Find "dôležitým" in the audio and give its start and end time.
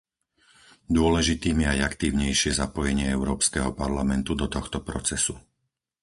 0.97-1.57